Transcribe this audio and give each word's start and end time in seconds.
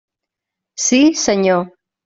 Sí, 0.85 1.13
senyor. 1.27 1.67